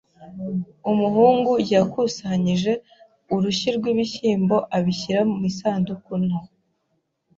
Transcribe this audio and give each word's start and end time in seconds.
Umuhungu 0.91 1.51
yakusanyije 1.71 2.71
urushyi 3.35 3.69
rw'ibishyimbo 3.77 4.57
abishyira 4.77 5.21
mu 5.31 5.39
isanduku 5.51 6.11
nto. 6.25 6.39